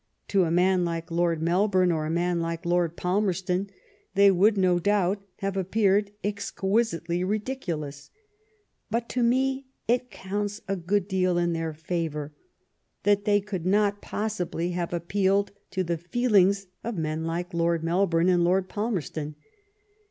To 0.29 0.45
a 0.45 0.49
man 0.49 0.83
like 0.83 1.11
Lord 1.11 1.43
Melbourne 1.43 1.91
or 1.91 2.07
a 2.07 2.09
man 2.09 2.39
like 2.39 2.65
Lord 2.65 2.97
Palmerston 2.97 3.69
they 4.15 4.31
would, 4.31 4.57
no 4.57 4.79
doubt, 4.79 5.21
have 5.41 5.55
appeared 5.55 6.09
exquisitely 6.23 7.23
ridiculous. 7.23 8.09
But 8.89 9.07
to 9.09 9.21
me 9.21 9.67
it 9.87 10.09
counts 10.09 10.59
a 10.67 10.75
good 10.75 11.07
deal 11.07 11.37
in 11.37 11.53
their 11.53 11.73
favor 11.75 12.33
that 13.03 13.25
they 13.25 13.41
could 13.41 13.67
not 13.67 14.01
possibly 14.01 14.71
have 14.71 14.89
^6 14.89 14.91
THE 14.91 14.97
STORY 14.97 14.97
OF 14.97 15.01
GLADSTONE'S 15.01 15.03
LIFE 15.03 15.05
appealed 15.05 15.51
to 15.69 15.83
the 15.83 16.09
feelings 16.09 16.67
of 16.83 16.97
men 16.97 17.25
like 17.25 17.53
Lord 17.53 17.83
Mel 17.83 18.07
bourne 18.07 18.27
and 18.29 18.43
Lord 18.43 18.67
Palmerston. 18.69 19.35